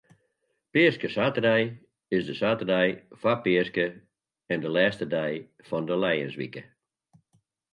[0.75, 1.63] Peaskesaterdei
[2.17, 2.87] is de saterdei
[3.19, 3.85] foar Peaske
[4.53, 5.33] en de lêste dei
[5.67, 6.61] fan de lijenswike.